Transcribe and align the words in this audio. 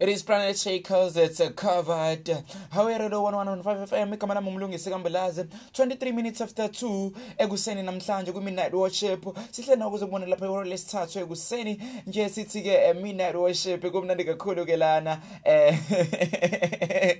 It 0.00 0.08
is 0.08 0.22
Planet 0.22 0.56
Shakers, 0.56 1.16
it's 1.16 1.40
uh, 1.40 1.50
covered. 1.50 2.30
However, 2.70 3.08
the 3.08 3.20
1115 3.20 3.98
FM, 3.98 4.14
igama 4.16 4.34
lami 4.34 4.48
umlungisi 4.48 4.90
kambulazi. 4.90 5.44
23 5.72 6.12
minutes 6.12 6.40
after 6.40 6.68
2 6.68 7.10
ekuseni 7.38 7.82
namhlanje 7.82 8.32
ku 8.32 8.40
midnight 8.40 8.72
worship. 8.72 9.24
Sihle 9.50 9.76
na 9.76 9.88
ukuzobona 9.88 10.26
lapha 10.26 10.46
ihora 10.46 10.64
lesithathu 10.64 11.18
ekuseni 11.18 11.82
nje 12.06 12.28
sithi 12.28 12.62
ke 12.62 12.68
eh, 12.68 12.94
midnight 12.94 13.34
worship 13.34 13.82
kumnandi 13.90 14.24
kakhulu 14.24 14.64
ke 14.66 14.76
lana. 14.76 15.20
Eh 15.44 15.74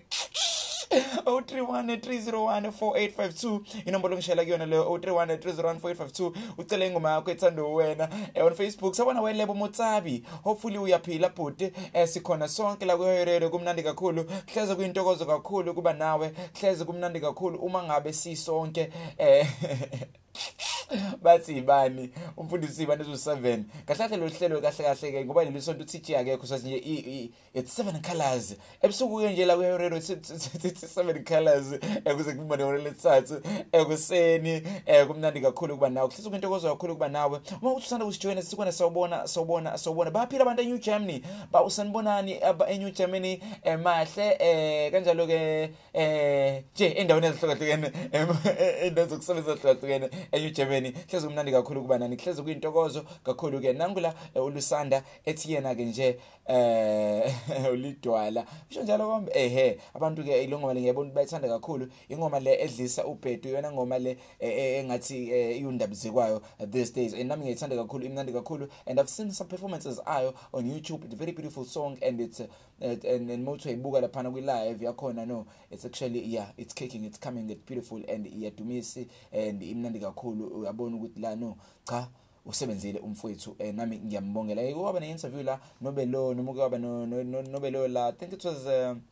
0313014852 0.90 3.60
inombolo 3.86 4.16
ngishela 4.16 4.44
kuyona 4.44 4.66
leyo 4.66 4.84
0313014852 4.84 6.32
ucela 6.58 6.86
ingoma 6.86 7.10
yakho 7.10 7.30
ethando 7.30 7.74
wena 7.74 8.08
eh, 8.34 8.44
on 8.44 8.54
Facebook. 8.54 8.94
Sabona 8.94 9.20
welebo 9.20 9.54
motsabi. 9.54 10.24
Hopefully 10.42 10.78
uyaphila 10.78 11.28
bhuti 11.28 11.72
eh, 11.92 12.08
sikhona 12.08 12.48
sonke 12.48 12.84
la 12.86 12.96
kuyoyerere 12.96 13.48
kumnandi 13.48 13.82
kakhulu. 13.82 14.24
Hleze 14.54 14.74
kuyintokozo 14.74 15.26
kakhulu 15.26 15.74
kuba 15.74 15.92
nawe 15.92 16.32
hleze 16.60 16.84
kumnandi 16.84 17.20
kakhulu 17.20 17.58
uma 17.58 17.82
ngabe 17.82 18.12
sisonke 18.12 18.92
eh 19.18 19.46
bathi 21.22 21.58
ibani 21.58 22.10
umfundisi 22.36 22.82
ibani 22.82 23.04
ezo7 23.04 23.62
kahle 23.86 24.08
kahle 24.08 24.16
lo 24.16 24.28
hlelo 24.28 24.60
kahle 24.60 24.84
kahle 24.84 25.12
ke 25.12 25.24
ngoba 25.24 25.44
leli 25.44 25.62
sonto 25.62 25.82
uthi 25.82 26.16
akekho 26.16 26.46
sathi 26.46 26.68
nje 26.68 27.30
it's 27.54 27.72
seven 27.72 28.00
colors. 28.00 28.54
Ebusuku 28.82 29.20
ke 29.20 29.32
nje 29.32 29.46
la 29.46 29.56
ku 29.56 29.62
radio 29.62 30.00
seven 30.00 31.24
colors 31.24 31.72
ekuze 32.04 32.34
kuba 32.34 32.56
nehora 32.56 32.78
lesithathu 32.78 33.42
ekuseni 33.72 34.62
eh 34.86 35.06
kumnandi 35.06 35.40
kakhulu 35.40 35.74
kuba 35.74 35.88
nawe 35.88 36.08
kuhlisa 36.08 36.30
kwintokozo 36.30 36.68
kakhulu 36.68 36.94
kuba 36.94 37.08
nawe. 37.08 37.40
Uma 37.62 37.72
uthi 37.72 37.86
usanda 37.86 38.06
kusijoyina 38.06 38.42
sikona 38.42 38.72
sawubona 38.72 39.26
sawubona 39.26 39.78
sawubona. 39.78 40.10
Baphila 40.10 40.42
abantu 40.42 40.62
eNew 40.62 40.78
Germany. 40.78 41.22
Ba 41.52 41.64
usanibonani 41.64 42.42
aba 42.42 42.70
eNew 42.70 42.90
Germany? 42.90 43.40
Emahle 43.64 44.36
eh 44.40 44.92
kanjalo 44.92 45.26
ke 45.26 45.70
eh 45.94 46.62
nje 46.74 46.86
endaweni 46.86 47.26
ezihlukahlukene 47.26 47.92
endaweni 48.86 49.10
zokusebenza 49.10 49.52
ezihlukahlukene 49.52 50.10
eNew 50.32 50.50
Germany 50.50 50.92
hleze 51.08 51.26
kumnandi 51.26 51.52
kakhulu 51.52 51.82
kuba 51.82 51.98
nani 51.98 52.16
hleze 52.16 52.42
kuyintokozo 52.42 53.04
kakhulu 53.24 53.60
ke 53.60 53.72
nangula 53.72 54.14
eh, 54.34 54.44
ulusanda 54.44 55.02
ethi 55.24 55.52
yena 55.52 55.74
ke 55.74 55.84
nje 55.84 56.18
eh 56.48 57.32
ulidwala. 57.72 58.46
Usho 58.70 58.82
njalo 58.82 59.06
kwambe 59.06 59.32
ehe 59.34 59.78
abantu 59.94 60.24
ke 60.24 60.44
ilongoma 60.44 60.74
le 60.74 60.80
ngiyabona 60.80 61.10
bayithanda 61.10 61.48
kakhulu. 61.48 61.88
Ingoma 62.08 62.40
le 62.40 62.62
edlisa 62.62 63.06
ubhedu 63.06 63.48
yona 63.48 63.72
ngoma 63.72 63.98
le 63.98 64.10
eh, 64.40 64.58
eh, 64.58 64.84
engathi 64.84 65.30
eh, 65.30 65.56
iyundabizwe 65.58 66.10
kwayo 66.10 66.42
these 66.70 66.92
days. 66.92 67.14
And 67.14 67.28
nami 67.28 67.44
ngiyithanda 67.44 67.76
kakhulu 67.76 68.06
imnandi 68.06 68.32
kakhulu. 68.32 68.68
And 68.86 69.00
I've 69.00 69.08
seen 69.08 69.30
some 69.30 69.48
performances 69.48 70.00
ayo 70.06 70.34
on 70.52 70.64
YouTube. 70.64 71.04
It's 71.04 71.14
a 71.14 71.16
very 71.16 71.32
beautiful 71.32 71.64
song 71.64 71.98
and 72.02 72.20
it's 72.20 72.40
uh, 72.40 72.46
and 72.80 73.30
and 73.30 73.44
motho 73.46 73.68
ayibuka 73.68 74.00
lapha 74.00 74.30
kwi 74.30 74.40
live 74.40 74.84
yakhona 74.84 75.26
no. 75.26 75.46
It's 75.70 75.84
actually 75.84 76.24
yeah 76.24 76.46
it's 76.56 76.74
kicking 76.74 77.04
it's 77.04 77.18
coming 77.18 77.50
it's 77.50 77.64
beautiful 77.66 78.02
and 78.08 78.26
iyadumisi 78.26 79.06
and 79.32 79.62
imnandi 79.62 80.00
kakhulu 80.08 80.46
uyabona 80.60 80.96
ukuthi 80.96 81.20
la 81.20 81.36
no 81.36 81.56
cha 81.84 82.08
usebenzile 82.46 82.98
umfowethu 83.00 83.56
eh, 83.58 83.74
nami 83.74 83.98
ngiyambongela. 83.98 84.62
Eh, 84.62 84.74
kwaba 84.74 85.00
ne-interview 85.00 85.42
la 85.42 85.60
nobelo 85.80 86.34
noma 86.34 86.52
kwaba 86.54 86.78
no- 86.78 87.06
no- 87.06 87.24
no- 87.24 87.42
nobelo 87.42 87.88
la 87.88 88.08
i 88.08 88.12
think 88.12 88.32
it 88.32 88.44
was 88.44 88.64
um, 88.66 89.02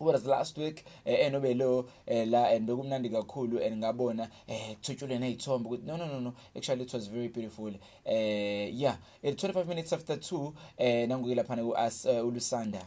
what 0.00 0.14
was 0.14 0.24
last 0.26 0.56
week 0.58 0.84
eh 1.04 1.26
enobelo 1.26 1.84
eh 2.06 2.26
la 2.28 2.48
and 2.48 2.66
bekumnandi 2.66 3.10
kakhulu 3.10 3.60
and 3.62 3.76
ngabona 3.76 4.28
eh 4.48 4.74
kuthutyulwe 4.76 5.18
nezithombe 5.18 5.68
ukuthi 5.68 5.86
no 5.86 5.96
no 5.96 6.06
no 6.06 6.20
no 6.20 6.32
actually 6.56 6.82
it 6.82 6.92
was 6.94 7.10
very 7.10 7.28
beautiful. 7.28 7.72
Eh 8.04 8.70
yeah 8.74 8.96
at 9.22 9.34
25 9.36 9.66
minutes 9.68 9.92
after 9.92 10.16
2 10.16 10.52
eh 10.78 11.08
nanguke 11.08 11.34
lapha 11.34 11.56
ku 11.56 11.74
us 11.86 12.06
uh, 12.06 12.26
ulusanda. 12.26 12.86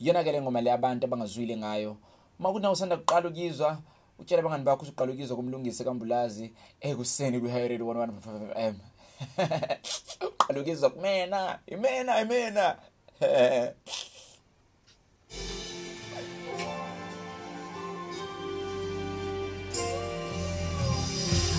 Yona 0.00 0.24
ke 0.24 0.32
le 0.32 0.40
ngoma 0.42 0.60
le 0.60 0.72
abantu 0.72 1.04
abangazwile 1.06 1.56
ngayo. 1.56 1.96
Makuna 2.38 2.70
usanda 2.70 2.96
kuqala 2.96 3.28
ukuyizwa 3.28 3.78
utshela 4.18 4.40
abangani 4.40 4.64
bakho 4.64 4.82
ukuthi 4.82 4.92
uqala 4.92 5.12
ukizwa 5.12 5.36
kumlungisi 5.36 5.84
kambulazi 5.84 6.52
ekuseni 6.80 7.40
kwi-high 7.40 7.68
radio 7.68 7.88
one 7.88 7.98
oh 7.98 8.02
one 8.02 8.12
m 8.56 8.76
uqala 10.28 10.60
ukizwa 10.60 10.90
kumena 10.90 11.58
imena 11.66 12.20
imena 12.20 12.76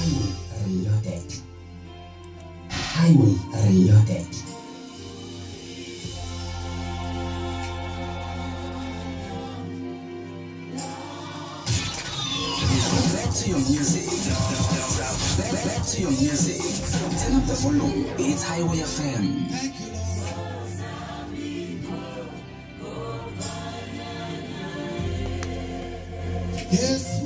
Highway 0.06 0.32
Reloaded. 0.66 1.34
Highway 2.70 3.36
Reloaded. 3.54 4.44
To 13.45 13.51
your 13.51 13.59
music. 13.59 14.06
Back, 15.38 15.66
back 15.66 15.85
to 15.85 16.01
your 16.01 16.09
music. 16.09 16.57
Turn 17.19 17.35
up 17.35 17.45
the 17.45 17.53
volume. 17.53 18.06
It's 18.17 18.44
Highway 18.44 18.78
FM. 18.78 19.45
Yesu 26.72 27.22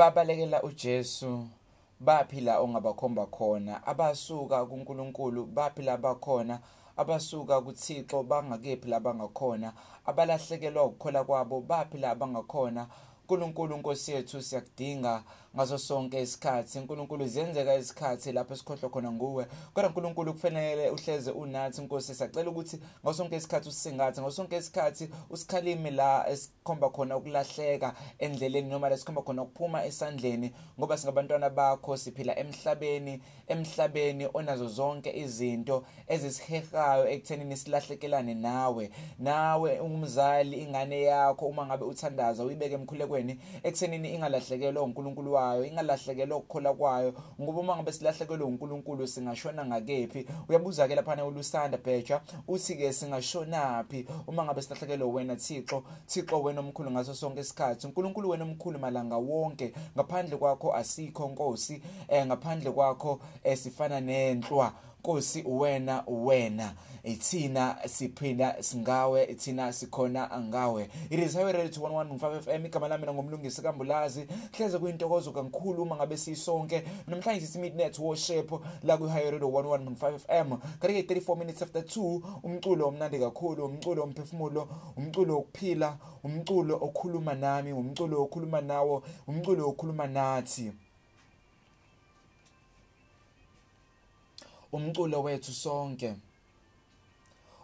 babalekela 0.00 0.62
uJesu 0.62 1.46
baphila 2.00 2.60
ongabakhomba 2.60 3.26
khona? 3.26 3.86
Abasuka 3.86 4.66
kuNkulunkulu 4.66 5.46
baphila 5.46 5.96
bakhona? 5.96 6.60
Abasuka 6.96 7.60
kuThixo 7.60 8.22
bangakephi 8.22 8.88
labangakhona 8.88 9.72
abalahlekelwa 10.06 10.84
ukukhola 10.84 11.24
kwabo 11.24 11.60
baphila 11.60 12.10
abangakhona 12.10 12.86
uNkulunkulu 13.30 13.76
Nkosi 13.76 14.12
yethu 14.12 14.42
siyakudinga 14.42 15.22
ngaso 15.56 15.78
sonke 15.78 16.22
isikhathi. 16.22 16.78
uNkulunkulu 16.78 17.26
ziyenzeka 17.26 17.74
isikhathi 17.74 18.32
lapho 18.32 18.56
sikhohlwa 18.56 18.90
khona 18.90 19.12
nguwe. 19.12 19.46
Kodwa 19.74 19.88
uNkulunkulu 19.88 20.32
kufanele 20.32 20.90
uhleze 20.90 21.30
unathi 21.30 21.82
Nkosi. 21.82 22.14
Siyacela 22.14 22.50
ukuthi 22.50 22.80
ngaso 23.04 23.18
sonke 23.18 23.36
isikhathi 23.36 23.68
usingathe 23.68 24.20
ngaso 24.20 24.36
sonke 24.36 24.56
isikhathi 24.56 25.08
usikhalime 25.30 25.90
la 25.90 26.28
esikhomba 26.30 26.90
khona 26.90 27.16
ukulahleka 27.16 27.94
endleleni 28.18 28.68
noma 28.68 28.88
la 28.88 28.96
sikhomba 28.96 29.22
khona 29.22 29.42
ukuphuma 29.42 29.84
esandleni 29.84 30.52
ngoba 30.78 30.98
singabantwana 30.98 31.50
bakho 31.50 31.96
siphila 31.96 32.38
emhlabeni 32.38 33.22
emhlabeni 33.48 34.28
onazo 34.34 34.68
zonke 34.68 35.10
izinto 35.18 35.84
ezisihehayo 36.06 37.08
ekuthenini 37.08 37.56
silahlekelane 37.56 38.34
nawe. 38.34 38.90
Nawe 39.18 39.80
ungumzali 39.80 40.62
ingane 40.62 41.02
yakho 41.02 41.46
uma 41.46 41.66
ngabe 41.66 41.84
uthandaza 41.84 42.44
uyibeke 42.44 42.74
emkhulekweni 42.74 43.40
ekuthenini 43.62 44.14
ingalahlekelwa 44.14 44.82
uNkulunkulu 44.82 45.39
wayo 45.40 45.64
ingalahlekelwa 45.64 46.38
ukukhola 46.38 46.72
kwayo. 46.72 47.14
Ngoba 47.40 47.60
uma 47.60 47.76
ngabe 47.76 47.92
silahlekelwe 47.92 48.44
uNkulunkulu 48.46 49.06
singashona 49.06 49.66
ngakephi? 49.66 50.26
Uyabuza 50.48 50.88
ke 50.88 50.94
lapha 50.94 51.24
ulusanda 51.24 51.78
bheja 51.78 52.20
uthi 52.48 52.76
ke 52.76 52.92
singashonaphi? 52.92 54.06
Uma 54.26 54.44
ngabe 54.44 54.62
silahlekelwe 54.62 55.08
wena 55.08 55.36
Thixo 55.36 55.82
Thixo 56.06 56.42
wena 56.42 56.60
omkhulu 56.60 56.90
ngaso 56.90 57.14
sonke 57.14 57.40
isikhathi. 57.40 57.86
uNkulunkulu 57.86 58.30
wena 58.30 58.44
omkhulu 58.44 58.78
malanga 58.78 59.16
wonke. 59.16 59.72
Ngaphandle 59.96 60.36
kwakho 60.36 60.74
asikho 60.74 61.28
Nkosi 61.28 61.82
eh 62.08 62.26
ngaphandle 62.26 62.70
kwakho 62.70 63.20
eh, 63.44 63.56
sifana 63.56 64.00
nenhlwa. 64.00 64.72
Nkosi 65.04 65.42
uwena 65.42 66.06
uwena 66.06 66.74
ithina 67.04 67.76
siphinda 67.88 68.62
singawe 68.62 69.24
ithina 69.24 69.72
sikhona 69.72 70.40
ngawe. 70.40 70.88
It 71.10 71.18
is 71.20 71.32
highway 71.34 71.52
radio 71.52 71.82
115 71.82 72.40
FM 72.40 72.66
igama 72.66 72.88
lami 72.88 73.06
ngomlungisi 73.06 73.62
kambulazi 73.62 74.26
hleze 74.52 74.78
kuyintokozo 74.78 75.32
kakhulu 75.32 75.82
uma 75.82 75.96
ngabe 75.96 76.16
sisonke 76.16 76.82
namhlanje 77.06 77.44
isi 77.44 77.58
midnight 77.58 77.98
worship 77.98 78.52
la 78.82 78.96
ku 78.98 79.06
highway 79.06 79.30
radio 79.30 79.48
115 79.48 80.18
FM 80.18 80.56
kanti 80.80 81.02
34 81.02 81.36
minutes 81.38 81.62
after 81.62 81.82
2 81.82 82.20
umculo 82.42 82.88
omnandi 82.88 83.18
kakhulu 83.18 83.64
umculo 83.64 84.02
omphefumulo 84.02 84.68
umculo 84.96 85.34
wokuphila 85.34 85.98
umculo 86.24 86.76
okhuluma 86.76 87.34
nami 87.34 87.72
umculo 87.72 88.22
okhuluma 88.22 88.60
nawo 88.60 89.02
umculo 89.28 89.68
okhuluma 89.68 90.06
nathi. 90.06 90.72
Umculo 94.72 95.22
wethu 95.22 95.52
sonke. 95.52 96.16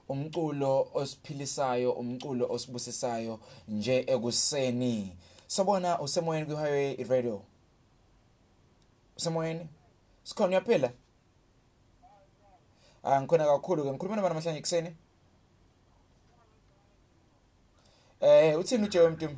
Umculo 0.09 0.89
osiphilisayo 0.95 1.93
umculo 1.93 2.47
osibusisayo 2.51 3.41
nje 3.69 4.05
ekuseni. 4.07 5.17
Sabona 5.47 6.01
usemoyeni 6.01 6.47
ku 6.47 6.57
highway 6.57 7.05
radio. 7.05 7.43
Usemoyeni 9.17 9.69
sikhona 10.25 10.49
uyaphila? 10.49 10.93
Ah 13.05 13.21
ngikhona 13.21 13.45
kakhulu 13.45 13.83
ke. 13.83 13.91
Ngikhuluma 13.91 14.17
nabani 14.17 14.35
namhlanje 14.35 14.61
kuseni 14.61 14.97
eh 18.21 18.59
uthini 18.59 18.85
uJewe 18.85 19.11
Mtimo 19.11 19.37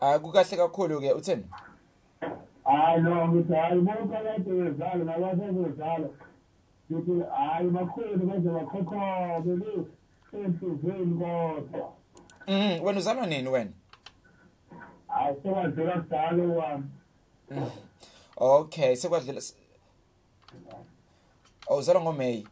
ah 0.00 0.18
kukahle 0.18 0.56
kakhulu 0.56 1.00
ke 1.00 1.12
uthini? 1.12 1.44
Hayi 2.70 3.02
no 3.02 3.28
ngithi 3.28 3.54
hayi 3.54 3.80
bonke 3.80 4.16
kade 4.24 4.50
bezalo 4.58 5.04
nabasezozalo 5.04 6.08
ngithi 6.92 7.12
hayi 7.36 7.70
bakhulu 7.70 8.26
beze 8.28 8.50
bakhokhobe 8.56 9.52
le 9.62 9.72
enhlizweni 10.32 11.14
kodwa 11.20 11.92
mhm 12.48 12.84
wena 12.84 12.98
uzalwa 12.98 13.26
nini 13.26 13.48
wena? 13.48 13.70
Hayi 15.08 15.36
sekwadlula 15.42 16.00
kudala 16.00 16.42
wami 16.58 16.84
okay 18.36 18.96
sekwadlula 18.96 19.38
s- 19.38 19.56
Oh 21.68 21.78
uzalwa 21.78 22.02
ngoMay 22.02 22.44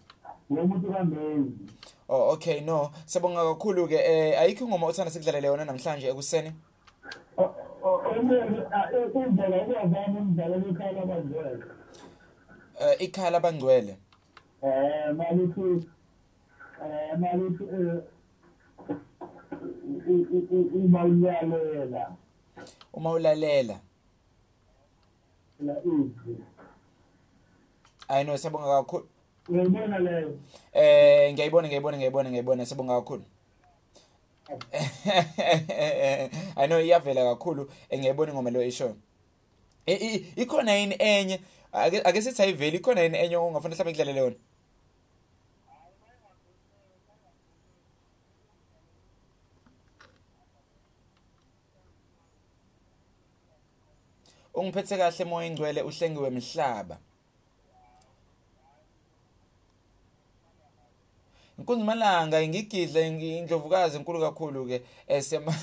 ngomuntu 0.52 0.92
kamezi 0.92 1.52
Oh 2.10 2.32
okay 2.32 2.60
no. 2.60 2.90
Sibonga 3.06 3.44
kakhulu 3.44 3.88
ke 3.88 3.94
eh 4.00 4.40
ayikho 4.40 4.64
ingoma 4.64 4.86
othanda 4.86 5.10
sikudlalele 5.10 5.46
yona 5.46 5.64
namhlanje 5.64 6.08
ekuseni? 6.08 6.52
Eh 12.80 12.96
ikhala 13.00 13.36
abangcwele 13.38 13.98
um 14.62 15.16
malithi 15.16 15.60
um 15.60 17.18
malithi 17.18 17.64
uma 20.74 21.04
uyalela 21.04 22.12
uma 22.92 23.10
ulalela. 23.10 23.80
La 25.60 25.74
izwi 25.78 26.36
I 28.08 28.24
know 28.24 28.36
sibonga 28.36 28.66
kakhulu. 28.66 29.06
Uyayibona 29.48 29.98
leyo? 29.98 30.38
Eh 30.72 31.32
ngiyayibona 31.32 31.68
ngiyayibona 31.68 31.96
ngiyayibona 31.96 32.30
ngiyayibona 32.30 32.66
sibonga 32.66 33.00
kakhulu. 33.00 33.24
I 36.56 36.66
know 36.66 36.80
iyavela 36.80 37.24
kakhulu 37.24 37.70
engiyayibona 37.90 38.32
ingoma 38.32 38.50
leyo 38.50 38.66
isho. 38.66 38.96
Ikhona 40.36 40.72
yini 40.74 40.96
enye 40.98 41.40
ake 41.72 42.22
sithi 42.22 42.42
ayiveli 42.42 42.76
ikhona 42.76 43.00
yini 43.00 43.18
enye 43.18 43.36
ongafuna 43.36 43.74
mhlawumbe 43.74 43.92
kudlalele 43.92 44.20
yona? 44.20 44.36
Ungiphethe 54.54 54.96
kahle 54.96 55.24
moya 55.24 55.46
ingcwele 55.46 55.82
uhlengiwe 55.82 56.28
emhlaba. 56.28 56.98
Inkunzi 61.58 61.84
malanga 61.84 62.48
ngigidla 62.48 63.00
indlovukazi 63.00 63.96
enkulu 63.96 64.20
kakhulu 64.20 64.66
ke 64.66 64.82
esema 65.08 65.52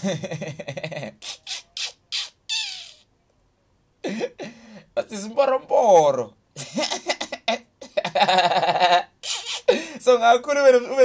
Bathi 4.96 5.18
simporomporo 5.18 6.34
So 10.04 10.20
ngakhulu 10.20 10.60
ube 10.62 10.72
ube 10.94 11.04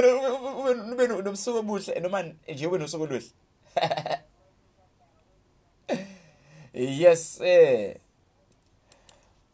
ube 0.91 1.07
nobusuku 1.07 1.59
obuhle 1.59 1.99
noma 1.99 2.23
nje 2.47 2.67
ube 2.67 2.77
nosuku 2.77 3.03
oluhle. 3.03 3.31
Yes 6.73 7.41
eh. 7.41 7.97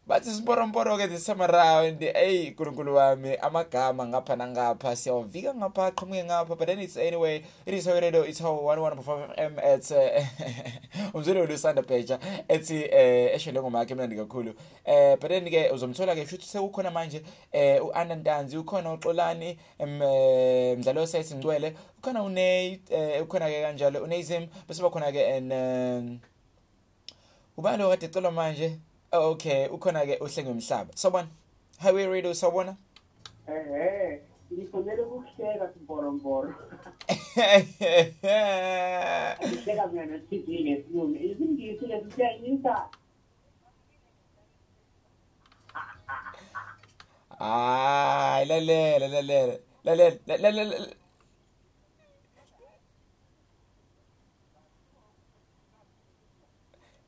Bathi 0.08 0.32
simporomporo 0.32 0.96
ke 0.98 1.10
this 1.10 1.26
time 1.26 1.42
around 1.42 2.00
hey 2.00 2.52
nkulunkulu 2.52 2.96
wami 2.96 3.36
amagama 3.36 4.08
ngapha 4.08 4.36
nangapha 4.36 4.96
siyawavika 4.96 5.54
ngapha 5.54 5.92
qhamuke 5.92 6.24
ngapha 6.24 6.56
but 6.56 6.66
then 6.66 6.80
it's 6.80 6.96
anyway 6.98 7.44
it 7.66 7.74
is 7.74 7.86
how 7.86 8.00
radio 8.00 8.24
it's 8.24 8.40
how 8.40 8.56
11.5 8.56 9.36
FM 9.36 9.60
at 9.60 9.92
uh, 9.92 11.14
umzelo 11.14 11.46
lusanda 11.46 11.84
page 11.84 12.18
ethi 12.48 12.88
eh 12.90 13.36
eshele 13.36 13.60
ngoma 13.60 13.80
yakhe 13.80 13.94
emnandi 13.94 14.16
kakhulu. 14.16 14.54
Eh 14.86 15.18
but 15.20 15.28
then 15.30 15.44
ke 15.44 15.72
uzomthola 15.74 16.16
ke 16.16 16.26
futhi 16.26 16.46
sekukhona 16.46 16.92
manje 16.92 17.22
eh 17.52 17.84
uAnandanzi 17.84 18.58
ukhona 18.58 18.94
uXolani 18.94 19.58
em, 19.80 20.02
eh, 20.02 20.78
mdlalo 20.78 21.02
wesayithi 21.02 21.36
ngcwele 21.36 21.76
ukhona 22.00 22.24
unay 22.24 22.80
eh 22.90 23.24
ukhona 23.24 23.50
ke 23.50 23.62
kanjalo 23.62 24.04
unazim 24.04 24.48
bese 24.68 24.82
bakhona 24.82 25.12
ke 25.12 25.20
en 25.20 25.52
um, 25.52 26.20
ubani 27.58 27.84
lo 27.84 27.90
kade 27.90 28.06
ecela 28.06 28.32
manje? 28.32 28.80
Oh, 28.80 28.87
okay 29.12 29.68
ukhona 29.68 30.06
ke 30.06 30.20
uhlenge 30.22 30.52
umhlaba. 30.52 30.92
Sawubona 30.96 31.28
highway 31.80 32.08
radio 32.08 32.34
sawubona 32.34 32.76
ehe 33.48 34.22
ngifunele 34.54 35.02
ukuhleka 35.02 35.66
simboromboro. 35.74 36.50
Ngihleka 39.48 39.88
mina 39.92 40.06
ne-tv 40.06 40.48
ngesilungu 40.64 41.16
izingisi 41.16 41.86
lesi 41.88 42.12
siyanyisa 42.16 42.74
hayi 47.40 48.46
lalela 48.46 49.08
lalela 49.08 49.58
lalela. 49.84 50.18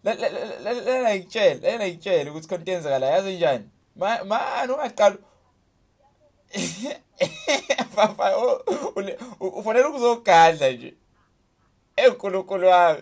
Lalela 0.04 0.49
lalela 0.64 1.16
ngitshela 1.16 1.60
lalela 1.62 1.88
ngitshela 1.88 2.32
ukuthi 2.32 2.48
konke 2.48 2.72
yenzakala 2.72 3.06
yazi 3.08 3.34
njani 3.36 3.66
Ma- 3.96 4.24
mani 4.24 4.74
ungaqala 4.74 5.18
fafa 7.96 8.38
u- 8.38 8.94
ule- 8.96 9.18
u- 9.40 9.48
ufanele 9.48 9.86
ukuzogadla 9.86 10.72
nje 10.72 10.94
enkulunkulu 11.96 12.68
wami 12.68 13.02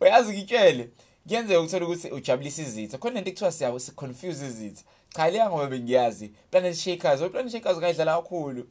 uyazi 0.00 0.32
ngitshele 0.32 0.88
kuyenzeka 1.26 1.60
ukuthola 1.60 1.84
ukuthi 1.86 2.08
ujabulisa 2.10 2.62
izitha 2.62 2.98
khona 2.98 3.14
lento 3.14 3.30
ekuthiwa 3.30 3.52
siyabo 3.52 3.78
si-confuse 3.78 4.46
izitha 4.46 4.82
cha 5.14 5.30
leya 5.30 5.50
ngoba 5.50 5.66
bengiyazi 5.66 6.28
planet 6.50 6.76
shakers 6.76 7.20
planet 7.20 7.52
shakers 7.52 7.78
ngayidlala 7.78 8.16
kakhulu 8.16 8.66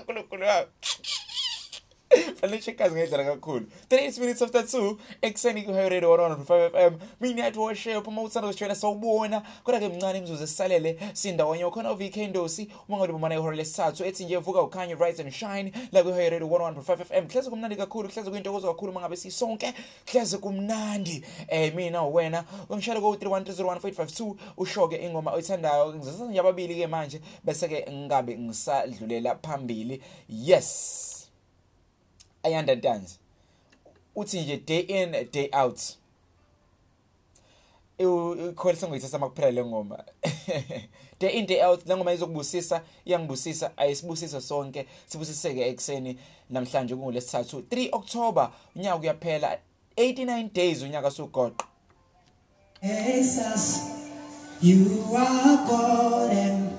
nkulunkulu 0.00 0.46
wami 0.46 0.66
Fanele 2.10 2.58
checkers 2.58 2.92
ngedlala 2.92 3.24
kakhulu 3.24 3.66
38 3.88 4.20
minutes 4.20 4.42
after 4.42 4.62
2 4.62 4.96
ekseni 5.22 5.62
ku 5.62 5.72
radio 5.72 6.16
105 6.16 6.70
FM 6.70 6.98
mina 7.20 7.44
yathi 7.44 7.58
worship 7.58 8.08
uma 8.08 8.22
uthanda 8.22 8.48
ukujoyina 8.48 8.74
sawubona 8.74 9.42
kodwa 9.64 9.80
ke 9.80 9.88
mncane 9.88 10.18
imzuzu 10.18 10.44
esisalele 10.44 10.98
sindawonye 11.12 11.70
khona 11.70 11.92
uVikendosi 11.92 12.68
uma 12.88 12.98
ngabe 12.98 13.12
bomana 13.12 13.34
ihora 13.34 13.56
lesithathu 13.56 14.04
ethi 14.04 14.24
nje 14.24 14.36
vuka 14.36 14.62
ukhanye 14.62 14.96
bright 14.96 15.20
and 15.20 15.30
shine 15.30 15.72
la 15.92 16.02
ku 16.02 16.10
radio 16.10 16.46
105 16.46 17.04
FM 17.04 17.28
hleze 17.28 17.50
kumnandi 17.50 17.76
kakhulu 17.76 18.08
hleze 18.08 18.30
kuyintokozo 18.30 18.66
kakhulu 18.66 18.92
mangabe 18.92 19.16
sisonke 19.16 19.74
hleze 20.06 20.38
kumnandi 20.38 21.24
eh 21.48 21.74
mina 21.74 22.02
wena 22.02 22.44
ungishale 22.68 23.00
ku 23.00 23.06
31301552 23.06 24.34
ushoke 24.56 24.96
ingoma 24.96 25.32
oyithandayo 25.32 25.94
ngizasa 25.94 26.24
nje 26.24 26.40
ababili 26.40 26.74
ke 26.74 26.86
manje 26.86 27.20
bese 27.44 27.68
ke 27.68 27.86
ngabe 27.92 28.38
ngisadlulela 28.38 29.34
phambili 29.34 30.02
yes 30.28 31.19
ayanda 32.42 32.74
ntanzi 32.74 33.18
uthi 34.16 34.40
nje 34.40 34.56
day 34.56 34.80
in 34.80 35.30
day 35.32 35.48
out. 35.52 35.80
Ikholisa 37.98 38.88
ngoyithatha 38.88 39.18
makuphela 39.18 39.50
le 39.50 39.64
ngoma. 39.64 40.04
Day 41.20 41.38
in 41.38 41.46
day 41.46 41.62
out 41.62 41.86
le 41.86 41.96
ngoma 41.96 42.12
izokubusisa 42.12 42.82
iyangibusisa 43.04 43.76
ayisibusisa 43.76 44.40
sonke 44.40 44.86
sibusiseke 45.06 45.68
ekseni 45.68 46.18
namhlanje 46.50 46.94
kungolesithathu. 46.94 47.60
3 47.60 47.88
October 47.92 48.50
unyaka 48.76 48.98
kuyaphela 48.98 49.58
89 49.96 50.52
days 50.52 50.82
unyaka 50.82 51.10
sugoqa 51.10 51.64
Jesus, 52.82 53.80
you 54.62 55.04
are 55.14 55.56
God 55.66 56.32
and 56.32 56.72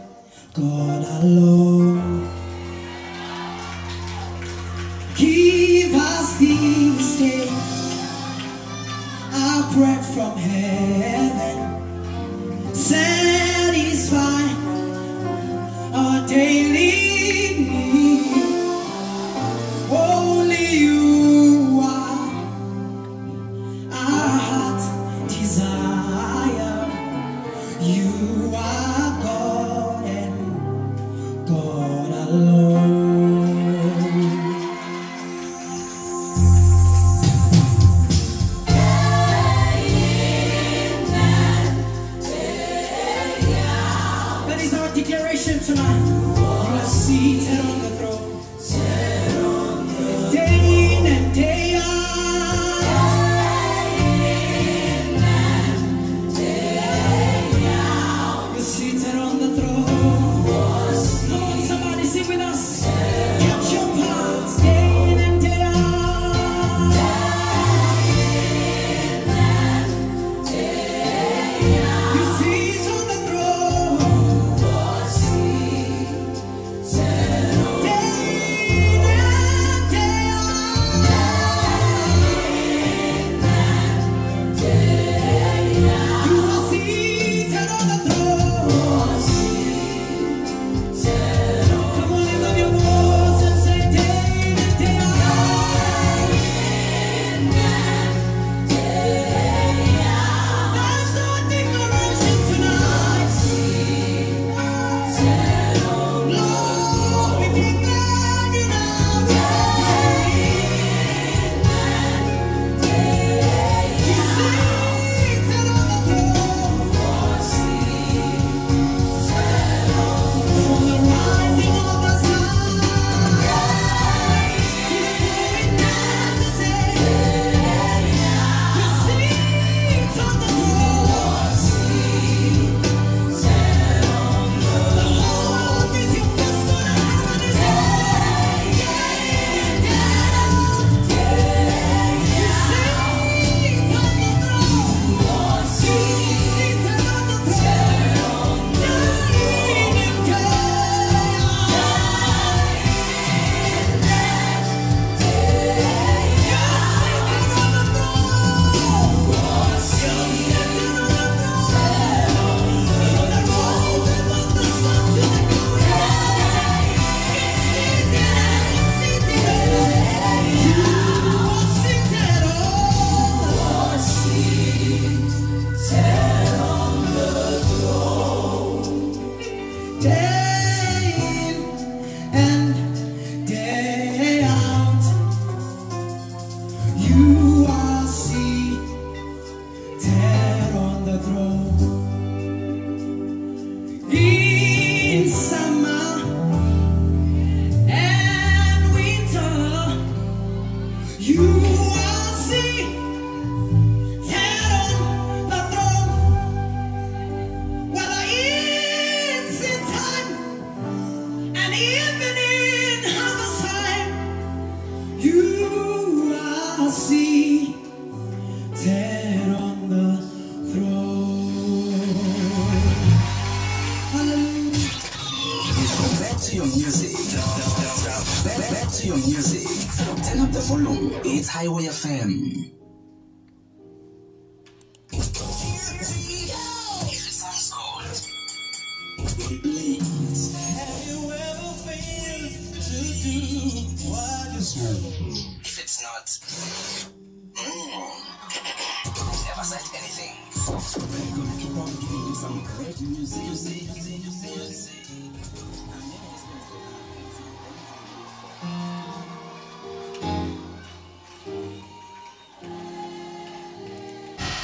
God 0.53 1.05
alone. 1.21 2.40
Day 7.21 7.47
our 9.33 9.73
bread 9.73 10.03
from 10.13 10.35
heaven. 10.37 11.55
Satisfy 12.73 14.50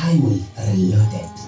highway 0.08 0.39
it. 1.13 1.47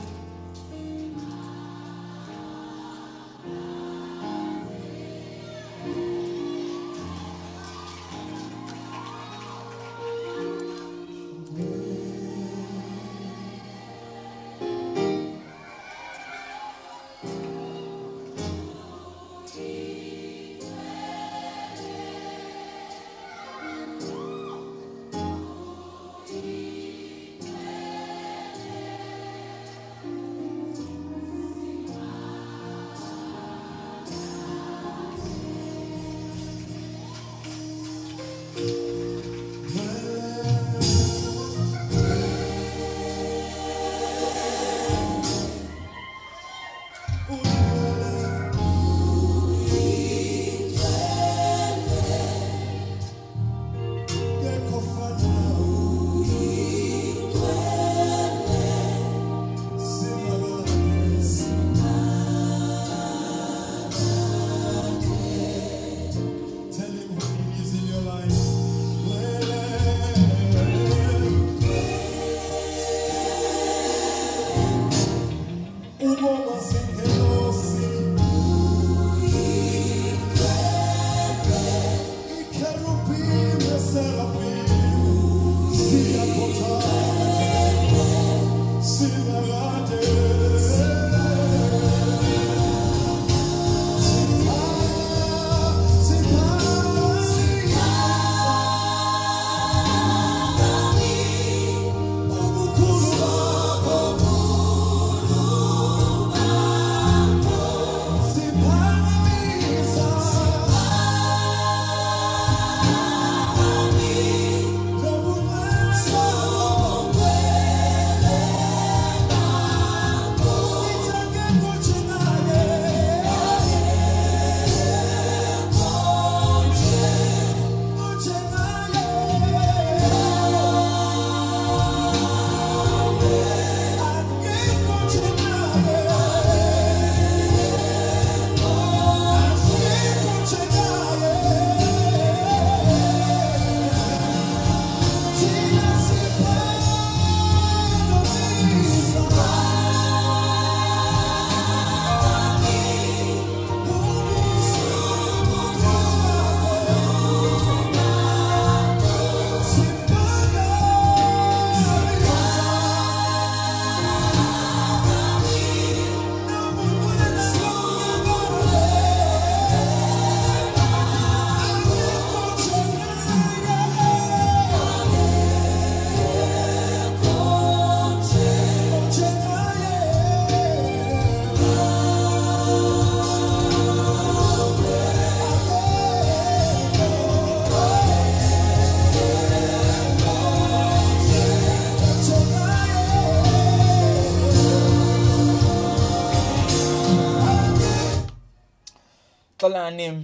Xolani 199.90 200.24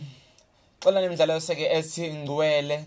xolani 0.83 1.05
imidlalo 1.05 1.33
yoseke 1.33 1.65
ethi 1.77 2.13
ngcwele 2.13 2.85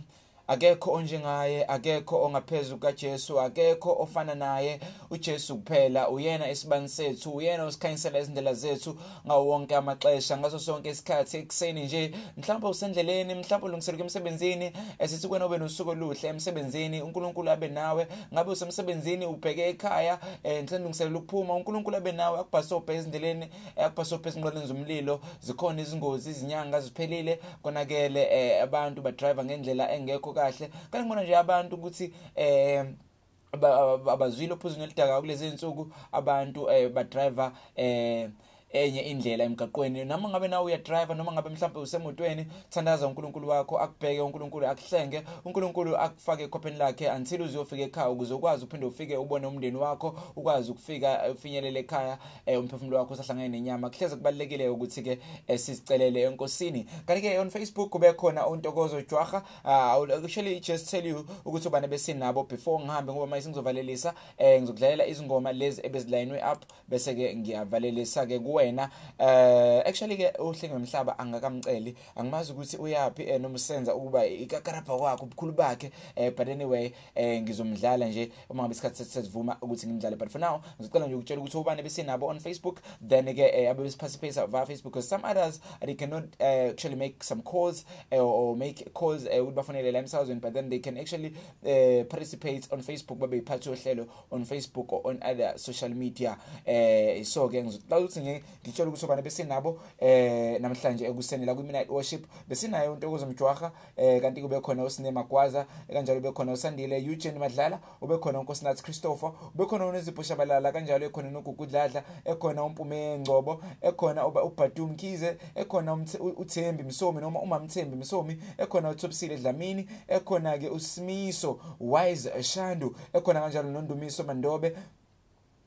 akekho 0.48 0.92
onjengaye 0.92 1.64
akekho 1.66 2.24
ongaphezulu 2.24 2.78
kaJesu 2.78 3.40
akekho 3.40 3.90
ofana 4.02 4.34
naye. 4.34 4.80
uJesu 5.10 5.56
kuphela 5.56 6.08
uyena 6.08 6.50
isibani 6.50 6.88
sethu 6.88 7.30
uyena 7.30 7.64
osikhanyisela 7.64 8.18
izindlela 8.18 8.54
zethu 8.54 8.96
ngawo 9.26 9.46
wonke 9.46 9.76
amaxesha. 9.76 10.38
Ngaso 10.38 10.58
sonke 10.58 10.90
isikhathi 10.90 11.36
ekuseni 11.36 11.84
nje 11.84 12.12
mhlawumbe 12.36 12.68
usendleleni 12.68 13.34
mhlawumbe 13.34 13.66
ulungiselela 13.66 14.04
emsebenzini 14.04 14.72
esithi 14.98 15.28
kwena 15.28 15.46
ube 15.46 15.58
nosuku 15.58 15.90
oluhle 15.90 16.28
emsebenzini 16.28 17.02
uNkulunkulu 17.02 17.50
abe 17.50 17.68
nawe. 17.68 18.06
Ngabe 18.32 18.50
usemsebenzini 18.50 19.26
ubheke 19.26 19.68
ekhaya 19.68 20.18
eh 20.44 20.62
mhlawumbe 20.62 20.76
ulungiselela 20.76 21.18
ukuphuma 21.18 21.54
uNkulunkulu 21.54 21.96
abe 21.96 22.12
nawe 22.12 22.38
akubhasobhe 22.40 22.94
ezindleleni 22.94 23.46
eh, 23.76 23.86
akubhasobhe 23.86 24.28
ezinqoleni 24.28 24.66
zomlilo 24.66 25.20
zikhona 25.40 25.82
izingozi 25.82 26.30
izinyanga 26.30 26.80
ziphelile. 26.80 27.40
Konakele 27.62 28.22
eh, 28.22 28.62
abantu 28.62 29.02
ba 29.02 29.12
driver 29.12 29.44
ngendlela 29.44 29.92
engekho 29.92 30.32
kahle. 30.32 30.70
Kanti 30.90 30.98
ngibona 30.98 31.22
nje 31.22 31.36
abantu 31.36 31.76
ukuthi 31.76 32.12
eh 32.36 32.78
aba- 32.78 32.80
aba- 32.80 33.07
abazwile 33.52 34.52
ophuzweni 34.52 34.84
elidaka 34.84 35.20
kulezi 35.20 35.46
insuku 35.48 35.92
abantu 36.12 36.70
eh 36.70 36.88
ba 36.92 37.04
driver 37.04 37.52
eh 37.76 38.30
enye 38.72 39.00
indlela 39.00 39.44
emgaqweni. 39.44 40.04
Noma 40.04 40.28
ngabe 40.28 40.48
nawe 40.48 40.64
uyadrive 40.64 41.14
noma 41.14 41.32
ngabe 41.32 41.50
mhlawumbe 41.50 41.80
usemotweni 41.80 42.46
thandaza 42.70 43.06
uNkulunkulu 43.06 43.48
wakho 43.48 43.78
akubheke 43.78 44.20
uNkulunkulu 44.20 44.66
akuhlenge. 44.66 45.22
uNkulunkulu 45.44 45.96
akufake 45.96 46.42
ekhopheni 46.42 46.76
lakhe 46.78 47.10
until 47.10 47.42
uzofika 47.42 47.82
ekhaya 47.82 48.10
ukuze 48.10 48.34
ukwazi 48.34 48.64
uphinde 48.64 48.86
ufike 48.86 49.16
ubone 49.16 49.46
umndeni 49.46 49.76
wakho 49.76 50.14
ukwazi 50.36 50.70
ukufika 50.70 51.26
eh, 51.26 51.32
ufinyelele 51.34 51.80
ekhaya 51.80 52.18
eh, 52.46 52.60
umphefumulo 52.60 52.98
wakho 52.98 53.14
usahlangene 53.14 53.48
nenyama. 53.48 53.90
Kuhleze 53.90 54.16
kubalekile 54.16 54.68
ukuthi 54.68 55.02
ke 55.02 55.18
eh, 55.46 55.58
sizicelele 55.58 56.22
enkosini. 56.22 56.86
Kanti 57.06 57.22
ke 57.22 57.38
on 57.38 57.50
Facebook 57.50 57.90
kube 57.90 58.12
khona 58.12 58.46
untokozo 58.46 59.00
jwaha 59.00 59.42
uh, 59.64 60.24
actually 60.24 60.60
just 60.60 60.90
tell 60.90 61.06
you 61.06 61.24
ukuthi 61.44 61.68
ubane 61.68 61.86
besinabo 61.88 62.42
before 62.44 62.84
ngihambe 62.84 63.12
ngoba 63.12 63.26
manje 63.26 63.48
ngizovalelisa 63.48 64.14
eh 64.38 64.60
ngizokudlalela 64.62 65.06
izingoma 65.06 65.52
lezi 65.52 65.80
ebezilayinwe 65.84 66.42
up 66.52 66.62
bese 66.88 67.14
ke 67.14 67.36
ngiyavalelisa 67.36 68.26
ke 68.26 68.38
kuwe. 68.38 68.57
Kuwena 68.58 68.90
eh 69.18 69.82
actually 69.86 70.16
ke 70.16 70.32
uhlenga 70.38 70.76
umhlaba 70.76 71.18
angakamceli 71.18 71.94
angimazi 72.16 72.52
ukuthi 72.52 72.76
uyapi 72.76 73.22
eh, 73.22 73.40
noma 73.40 73.54
usenza 73.54 73.94
ukuba 73.94 74.26
ikakarapha 74.26 74.98
kwakhe 74.98 75.22
ubukhulu 75.22 75.52
bakhe 75.52 75.90
eh 76.16 76.32
but 76.36 76.48
anyway 76.48 76.92
eh 77.14 77.42
ngizomdlala 77.42 78.06
nje 78.06 78.32
uma 78.50 78.62
ngabe 78.62 78.72
isikhathi 78.72 79.04
sesivuma 79.04 79.56
ukuthi 79.62 79.86
ngimdlale. 79.86 80.16
But 80.16 80.30
for 80.30 80.40
now 80.40 80.60
ngizocela 80.80 81.06
nje 81.06 81.14
ukutshela 81.14 81.40
ukuthi 81.40 81.56
ubani 81.56 81.82
besinabo 81.82 82.26
on 82.26 82.40
Facebook 82.40 82.80
then 83.08 83.24
ke 83.34 83.42
eh, 83.42 83.70
abe 83.70 83.90
participate 83.90 84.34
via 84.34 84.66
Facebook 84.66 84.92
because 84.92 85.08
some 85.08 85.24
others 85.24 85.60
they 85.80 85.94
cannot 85.94 86.24
uh, 86.40 86.70
actually 86.70 86.96
make 86.96 87.22
some 87.22 87.42
calls 87.42 87.84
uh, 88.12 88.16
or 88.16 88.56
make 88.56 88.92
calls 88.94 89.26
uh, 89.26 89.42
ukuthi 89.42 89.54
bafonele 89.54 89.92
la 89.92 89.98
emsakazweni 89.98 90.40
but 90.40 90.52
then 90.52 90.68
they 90.68 90.78
can 90.78 90.98
actually 90.98 91.32
uh, 91.64 92.04
participate 92.08 92.66
on 92.72 92.82
Facebook 92.82 93.18
babe 93.18 93.36
iphathe 93.36 93.70
ohlelo 93.70 94.06
on 94.30 94.44
Facebook 94.44 94.92
or 94.92 95.00
on 95.04 95.22
other 95.22 95.52
social 95.58 95.90
media 95.90 96.36
eh 96.66 97.24
so 97.24 97.48
ke 97.48 97.62
ngizocela 97.62 97.98
ukuthi 98.00 98.20
ngi- 98.20 98.42
ngitshela 98.64 98.88
ukuthi 98.88 99.04
ubani 99.04 99.22
besinabo 99.22 99.78
eh 99.98 100.60
namhlanje 100.60 101.06
ekuseni 101.06 101.46
la 101.46 101.54
ku 101.54 101.62
midnight 101.62 101.88
worship 101.90 102.26
besinayo 102.48 102.94
into 102.94 103.26
mjwaha 103.26 103.72
eh 103.96 104.20
kanti 104.22 104.42
kube 104.42 104.60
khona 104.60 104.84
usine 104.84 105.10
magwaza 105.10 105.66
kanjalo 105.92 106.18
ube 106.18 106.32
khona 106.32 106.52
usandile 106.52 106.98
Eugene 107.04 107.38
Madlala 107.38 107.80
ube 108.00 108.18
khona 108.18 108.40
unkosinathi 108.40 108.82
Christopher 108.82 109.32
ube 109.54 109.66
khona 109.66 109.86
unezipho 109.86 110.22
shabalala 110.22 110.72
kanjalo 110.72 111.06
ekhona 111.06 111.30
nogugudladla 111.30 112.02
ekhona 112.24 112.64
umpume 112.64 113.18
ngcobo 113.18 113.60
ekhona 113.82 114.26
uba 114.26 114.44
ubhadum 114.44 114.90
Mkhize 114.90 115.36
ekhona 115.54 115.92
umthe- 115.94 116.18
u- 116.20 116.34
uThembi 116.42 116.82
Msomi 116.82 117.20
noma 117.20 117.40
uma 117.40 117.58
Mthembi 117.58 117.96
Msomi 117.96 118.42
ekhona 118.58 118.90
uThopsile 118.90 119.36
Dlamini 119.36 119.88
ekhona 120.08 120.58
ke 120.58 120.68
uSimiso 120.70 121.60
Wise 121.80 122.42
Shandu 122.42 122.96
ekhona 123.12 123.40
kanjalo 123.40 123.70
noNdumiso 123.70 124.24
Mandobe 124.24 124.76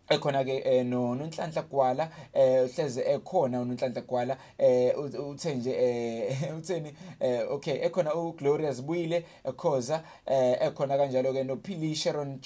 ekhona 0.09 0.43
ke 0.43 0.61
eh, 0.65 0.85
no 0.85 1.15
nonhlanhla 1.15 1.61
gwala 1.61 2.09
eh 2.33 2.65
uhleze 2.65 3.01
ekhona 3.01 3.61
unonhlanhla 3.61 4.01
gwala 4.01 4.37
eh 4.57 4.93
uthe 5.29 5.55
nje 5.55 5.71
eh 5.71 6.53
utheni 6.57 6.93
eh 7.19 7.51
okay 7.51 7.85
ekhona 7.85 8.15
uGlorious 8.15 8.81
Buyile 8.81 9.25
ekhoza 9.45 10.03
eh 10.25 10.57
ekhona 10.61 10.97
kanjalo 10.97 11.33
ke 11.33 11.43
noPhili 11.43 11.95
Sharon 11.95 12.39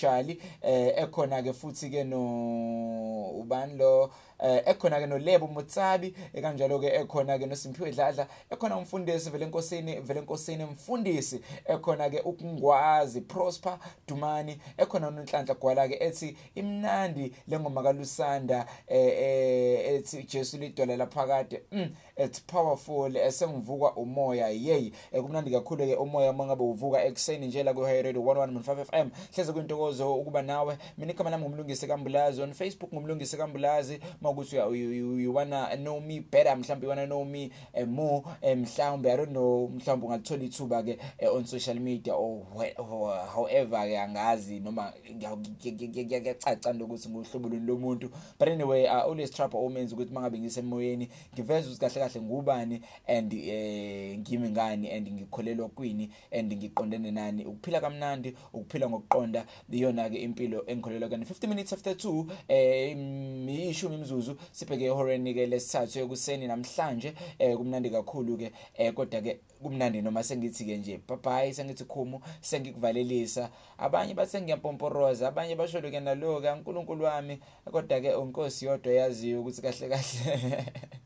eh 0.61 0.93
ekhona 0.97 1.43
ke 1.43 1.53
futhi 1.53 1.89
ke 1.89 2.03
no 2.03 3.31
ubani 3.39 3.77
lo? 3.77 4.03
eh 4.03 4.34
ekhona 4.39 4.99
ke 4.99 5.07
noLebo 5.07 5.47
Motsabi 5.47 6.15
eh, 6.33 6.41
kanjalo 6.41 6.79
ke 6.79 6.87
ekhona 6.87 7.39
ke 7.39 7.45
noSimphiwe 7.45 7.91
Dladla 7.91 8.27
ekhona 8.49 8.77
umfundisi 8.77 9.29
vele 9.29 9.45
enkosini 9.45 9.99
vele 9.99 10.19
enkosini 10.19 10.63
mfundisi 10.65 11.41
ekhona 11.65 12.09
ke 12.09 12.19
ukungwazi 12.19 13.21
Prosper 13.21 13.77
Dumani 14.07 14.57
ekhona 14.77 15.07
unonhlanhla 15.07 15.53
gwala 15.55 15.87
ke 15.87 15.97
ethi 15.99 16.37
imnandi 16.55 17.33
lengoma 17.47 17.83
kaLusanda 17.83 18.65
eh 18.87 19.13
eh, 19.19 19.95
ethi 19.95 20.23
Jesu 20.23 20.57
lidwala 20.57 20.97
laphakade 20.97 21.61
mm 21.71 21.89
it's 22.17 22.41
powerful 22.41 23.15
esengivukwa 23.17 23.93
umoya 23.95 24.49
yey 24.49 24.91
Eh, 25.11 25.21
kumnandi 25.21 25.51
kakhulu 25.51 25.85
ke 25.85 25.95
umoya 25.95 26.33
mangabe 26.33 26.63
uvuka 26.63 27.03
ekseni 27.05 27.47
nje 27.47 27.63
la 27.63 27.73
ku 27.73 27.81
High 27.81 28.01
Radio 28.01 28.21
101.5 28.21 28.85
FM 28.85 29.09
hleze 29.35 29.53
kwintokozo 29.53 30.15
ukuba 30.15 30.41
nawe 30.41 30.77
mina 30.97 31.11
igama 31.11 31.29
lami 31.29 31.43
ngumlungisi 31.43 31.87
kambulazi 31.87 32.41
on 32.41 32.53
Facebook 32.53 32.93
ngumlungisi 32.93 33.37
kambulazi 33.37 33.99
makuthi 34.35 34.55
uya- 34.55 34.75
you, 34.77 34.91
you, 34.93 35.19
you 35.19 35.33
wanna 35.33 35.75
know 35.77 35.99
me 36.01 36.19
better 36.19 36.57
mhlawumbe 36.57 36.83
you 36.85 36.89
wanna 36.89 37.05
know 37.05 37.25
me 37.25 37.51
uh, 37.73 37.87
more 37.87 38.23
eh, 38.41 38.57
mhlawumbe 38.57 39.11
i 39.11 39.17
don't 39.17 39.31
know 39.31 39.67
mhlawumbe 39.67 40.05
ungalithola 40.05 40.43
ithuba 40.43 40.83
ke 40.83 40.97
eh, 41.17 41.33
on 41.35 41.45
social 41.45 41.79
media 41.79 42.13
or, 42.15 42.41
whe- 42.55 42.73
or 42.77 43.27
however 43.33 43.87
ke 43.87 43.97
angazi 43.99 44.59
noma 44.59 44.93
ngiyacaca 45.15 46.83
ukuthi 46.83 47.09
nguhlobo 47.09 47.49
luni 47.49 47.65
lomuntu 47.67 48.09
but 48.39 48.47
anyway 48.47 48.85
I 48.87 49.01
always 49.01 49.31
try 49.31 49.47
omenzi 49.53 49.93
ukuthi 49.95 50.13
mangabe 50.13 50.39
ngisemoyeni 50.39 51.09
ngiveza 51.33 51.67
ukuthi 51.67 51.79
kahle 51.79 51.99
kahle 51.99 52.21
ngubani 52.21 52.81
and 53.07 53.33
eh 53.33 54.17
ngimi 54.19 54.49
ngani 54.49 54.91
and 54.91 55.11
ngikholelwa 55.11 55.69
kwini 55.69 56.09
and 56.31 56.53
ngiqondene 56.53 57.11
nani. 57.11 57.45
Ukuphila 57.45 57.81
kamnandi 57.81 58.35
ukuphila 58.53 58.89
ngokuqonda 58.89 59.45
iyona 59.71 60.09
ke 60.09 60.17
impilo 60.17 60.63
engikholelwa 60.67 61.09
kani 61.09 61.25
50 61.25 61.47
minutes 61.47 61.73
after 61.73 61.93
2 61.93 62.25
eh 62.47 62.91
im- 62.91 63.49
ishumi 63.49 63.95
imzuzu 63.95 64.14
sibheke 64.51 64.85
ehoreni 64.85 65.33
ke 65.33 65.45
lesithathu 65.45 65.99
ekuseni 65.99 66.47
namhlanje 66.47 67.13
eh 67.39 67.57
kumnandi 67.57 67.89
kakhulu 67.89 68.37
ke 68.37 68.51
eh 68.77 68.93
kodwa 68.93 69.21
ke 69.21 69.39
kumnandi 69.63 70.01
noma 70.01 70.23
sengithi 70.23 70.65
ke 70.65 70.77
nje 70.77 70.99
bye 71.07 71.17
bye 71.17 71.53
sengithi 71.53 71.83
khumu 71.83 72.21
sengikuvalelisa 72.41 73.49
abanye 73.77 74.13
bathe 74.13 74.41
ngiyapomporoza 74.41 75.27
abanye 75.27 75.55
basho 75.55 75.81
ke 75.81 75.99
nalo 75.99 76.41
ke 76.41 76.49
uNkulunkulu 76.51 77.03
wami. 77.05 77.39
Kodwa 77.71 78.01
ke 78.01 78.15
unkosi 78.15 78.65
yodwa 78.65 78.93
yaziyo 78.93 79.41
ukuthi 79.41 79.61
kahle 79.61 79.89
kahle. 79.89 80.65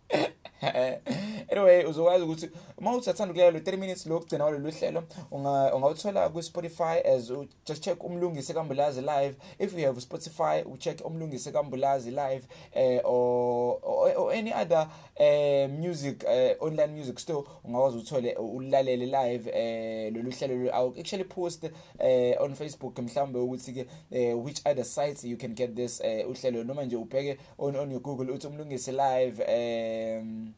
anyway 1.52 1.86
uzokwazi 1.86 2.24
ukuthi 2.24 2.50
uma 2.78 2.96
uthathanda 2.96 3.32
ukulela 3.32 3.52
lo 3.52 3.60
3 3.60 3.78
minutes 3.78 4.06
lokugcina 4.06 4.46
walolu 4.46 4.72
hlelo 4.72 5.04
unga 5.32 5.76
ungawuthola 5.76 6.30
ku 6.30 6.44
Spotify 6.44 7.00
as 7.16 7.30
u 7.30 7.46
just 7.66 7.84
check 7.84 8.04
umlungisi 8.04 8.54
kambulazi 8.54 9.02
live. 9.02 9.36
If 9.60 9.74
you 9.78 9.86
have 9.86 10.02
Spotify 10.02 10.64
u 10.66 10.78
check 10.78 11.06
umlungisi 11.06 11.52
kambulazi 11.52 12.12
live 12.12 12.42
eh 12.74 13.02
or, 13.04 13.80
or, 13.84 14.18
or 14.18 14.34
any 14.34 14.54
other 14.54 14.88
eh 15.16 15.70
music 15.70 16.24
eh, 16.28 16.56
online 16.60 16.94
music 16.94 17.20
store 17.20 17.48
ungakwazi 17.64 17.98
uthole 17.98 18.36
ulalele 18.36 19.06
live 19.06 19.50
eh 19.54 20.14
lolu 20.14 20.32
hlelo 20.32 20.56
lu- 20.56 20.70
I'll 20.70 21.00
actually 21.00 21.24
post 21.24 21.64
eh 22.00 22.42
on 22.42 22.56
Facebook 22.56 23.00
mhlambe 23.00 23.40
ukuthi 23.40 23.74
ke 23.74 23.86
eh, 24.12 24.46
which 24.46 24.62
other 24.66 24.86
sites 24.86 25.24
you 25.24 25.38
can 25.38 25.54
get 25.54 25.76
this 25.76 26.02
eh 26.02 26.30
uhlelo. 26.30 26.64
Noma 26.64 26.84
nje 26.86 26.96
ubheke 26.96 27.38
on 27.58 27.76
on 27.76 27.92
your 27.92 28.02
Google 28.02 28.32
uthi 28.34 28.48
umlungisi 28.48 28.92
live 28.92 29.44
um 30.20 30.49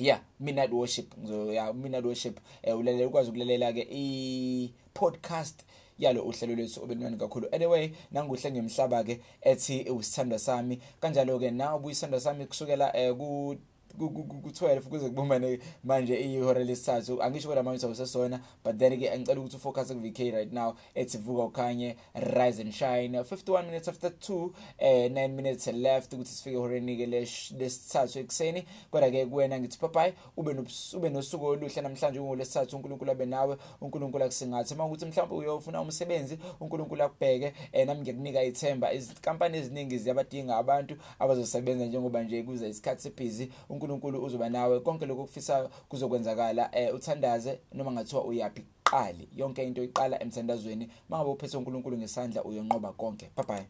yeah 0.00 0.20
midnight 0.40 0.72
worship. 0.72 1.14
Ngizo 1.18 1.52
yeah 1.52 1.74
midnight 1.74 2.04
worship. 2.04 2.40
Eh 2.62 2.78
ulalela 2.78 3.06
ukwazi 3.06 3.30
ukulalela 3.30 3.72
ke 3.72 3.86
i 3.90 4.72
podcast 4.94 5.64
yalo 5.98 6.22
uhlelo 6.22 6.54
lwethu 6.54 6.82
obelimani 6.82 7.16
kakhulu. 7.16 7.48
Anyway 7.52 7.90
nanguhle 8.12 8.50
ngemhlaba 8.50 9.04
ke 9.04 9.20
ethi 9.42 9.90
usithanda 9.90 10.38
sami. 10.38 10.80
Kanjalo 11.00 11.38
ke 11.38 11.50
na 11.50 11.76
ubuyisithanda 11.76 12.20
sami 12.20 12.46
kusukela 12.46 12.96
eh 12.96 13.14
ku 13.16 13.56
ku-12 13.98 14.80
kuze 14.80 15.08
kubumbane 15.08 15.58
manje 15.84 16.14
ihora 16.20 16.64
lesithathu. 16.64 17.22
Angisho 17.22 17.48
kodwa 17.48 17.62
manje 17.62 17.86
usesona 17.86 18.40
but 18.64 18.78
then 18.78 18.98
ke 19.00 19.10
angicela 19.10 19.40
ukuthi 19.40 19.56
ufocus 19.56 19.88
ku-VK 19.92 20.18
right 20.32 20.52
now 20.52 20.74
ethi 20.94 21.18
vuka 21.18 21.44
ukhanye 21.44 21.96
rise 22.14 22.60
and 22.62 22.72
shine. 22.72 23.18
51 23.18 23.66
minutes 23.66 23.88
after 23.88 24.10
2 24.10 24.50
eh 24.78 25.10
9 25.10 25.28
minutes 25.28 25.66
left 25.66 26.12
ukuthi 26.12 26.30
sifike 26.30 26.56
ehoreni 26.56 26.96
ke 26.96 27.06
lesh- 27.06 27.58
lesithathu 27.58 28.18
ekuseni. 28.18 28.64
Kodwa 28.90 29.10
ke 29.10 29.26
kuwena 29.26 29.60
ngithi 29.60 29.78
bye 29.92 30.14
ube 30.36 30.52
nobus- 30.52 30.96
ube 30.96 31.10
nosuku 31.10 31.46
oluhle 31.46 31.82
namhlanje 31.82 32.20
ngolesithathu 32.20 32.76
uNkulunkulu 32.76 33.10
abe 33.10 33.26
nawe 33.26 33.56
uNkulunkulu 33.80 34.24
akusingathe. 34.24 34.74
Mawukuthi 34.74 35.04
mhlawumbe 35.06 35.36
uyofuna 35.36 35.80
umsebenzi 35.80 36.38
uNkulunkulu 36.60 37.02
akubheke 37.02 37.52
eh 37.72 37.86
nami 37.86 38.00
ngiyakunika 38.00 38.42
ithemba. 38.42 38.92
Izinkampani 38.92 39.58
eziningi 39.58 39.98
ziyabadinga 39.98 40.56
abantu 40.56 40.96
abazosebenza 41.18 41.86
njengoba 41.86 42.22
nje 42.22 42.42
kuze 42.42 42.68
isikhathi 42.68 43.02
sebhizi 43.02 43.52
uNkulunkulu 43.80 44.24
uzoba 44.24 44.48
nawe. 44.48 44.80
Konke 44.80 45.06
lokho 45.06 45.24
kufisayo 45.24 45.70
kuzokwenzakala 45.88 46.70
eh 46.72 46.94
uthandaze 46.94 47.60
noma 47.72 47.92
ngathiwa 47.92 48.24
uyapi 48.24 48.64
qali 48.84 49.28
yonke 49.36 49.64
into 49.64 49.84
iqala 49.84 50.22
emthandazweni. 50.22 50.88
Mangabe 51.08 51.30
uphethe 51.30 51.56
uNkulunkulu 51.56 51.98
ngesandla 51.98 52.44
uyonqoba 52.44 52.92
konke. 52.92 53.30
Bye 53.36 53.44
bye 53.46 53.66